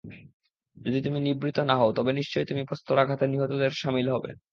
[0.77, 0.89] তুমি
[0.95, 1.09] যদি
[1.19, 4.31] নিবৃত্ত না হও তবে নিশ্চয় তুমি প্রস্তরাঘাতে নিহতদের শামিল হবে।